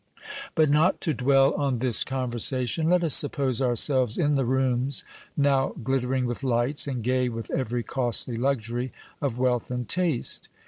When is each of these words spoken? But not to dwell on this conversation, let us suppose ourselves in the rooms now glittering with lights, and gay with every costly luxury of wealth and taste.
But 0.55 0.71
not 0.71 0.99
to 1.01 1.13
dwell 1.13 1.53
on 1.53 1.77
this 1.77 2.03
conversation, 2.03 2.89
let 2.89 3.03
us 3.03 3.13
suppose 3.13 3.61
ourselves 3.61 4.17
in 4.17 4.33
the 4.33 4.45
rooms 4.45 5.03
now 5.37 5.75
glittering 5.83 6.25
with 6.25 6.41
lights, 6.41 6.87
and 6.87 7.03
gay 7.03 7.29
with 7.29 7.51
every 7.51 7.83
costly 7.83 8.35
luxury 8.35 8.91
of 9.21 9.37
wealth 9.37 9.69
and 9.69 9.87
taste. 9.87 10.49